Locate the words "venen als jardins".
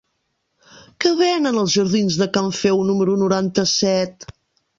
1.19-2.17